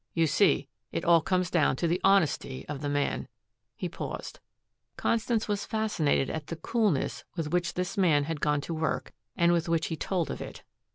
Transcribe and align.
You 0.15 0.25
see, 0.25 0.67
it 0.91 1.05
all 1.05 1.21
comes 1.21 1.51
down 1.51 1.75
to 1.75 1.87
the 1.87 2.01
honesty 2.03 2.67
of 2.67 2.81
the 2.81 2.89
man." 2.89 3.27
He 3.75 3.87
paused. 3.87 4.39
Constance 4.97 5.47
was 5.47 5.63
fascinated 5.63 6.27
at 6.27 6.47
the 6.47 6.55
coolness 6.55 7.23
with 7.35 7.51
which 7.53 7.75
this 7.75 7.99
man 7.99 8.23
had 8.23 8.41
gone 8.41 8.61
to 8.61 8.73
work, 8.73 9.13
and 9.37 9.51
with 9.51 9.69
which 9.69 9.89
he 9.89 9.95
told 9.95 10.31
of 10.31 10.41
it. 10.41 10.63